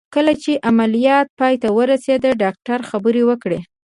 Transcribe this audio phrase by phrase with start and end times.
[0.15, 3.59] کله چې عمليات پای ته ورسېد ډاکتر خبرې وکړې.